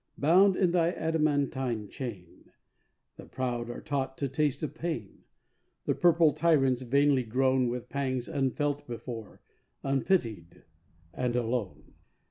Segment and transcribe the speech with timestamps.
[0.17, 2.49] Bound in thy adamantine chain
[3.17, 5.25] The proud are taught to taste of pain,
[5.85, 9.41] And purple tyrants vainly groan With pangs unfelt before,
[9.83, 10.63] unpitied
[11.13, 11.93] and alone.